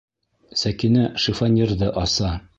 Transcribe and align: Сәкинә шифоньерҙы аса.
Сәкинә 0.61 1.03
шифоньерҙы 1.27 1.95
аса. 2.07 2.35